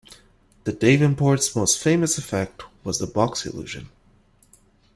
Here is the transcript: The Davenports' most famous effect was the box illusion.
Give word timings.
The 0.63 0.73
Davenports' 0.73 1.55
most 1.55 1.77
famous 1.77 2.17
effect 2.17 2.63
was 2.83 2.97
the 2.97 3.05
box 3.05 3.45
illusion. 3.45 3.89